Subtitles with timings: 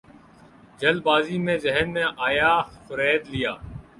[0.79, 3.53] جلد بازی میں ذہن میں آیا خرید لیا